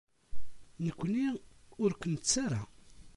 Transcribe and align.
Nekkni 0.85 1.27
ur 1.83 1.91
k-nettu 1.93 2.35
ara. 2.45 2.61